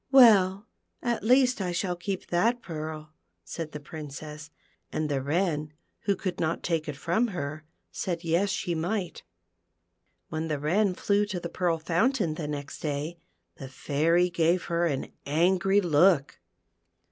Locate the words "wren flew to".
10.57-11.39